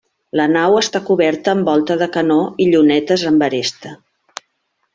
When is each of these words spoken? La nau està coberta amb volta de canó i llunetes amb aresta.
La 0.39 0.45
nau 0.53 0.77
està 0.79 1.01
coberta 1.09 1.53
amb 1.57 1.69
volta 1.71 1.97
de 2.01 2.07
canó 2.17 2.39
i 2.65 2.67
llunetes 2.71 3.27
amb 3.33 3.47
aresta. 3.49 3.93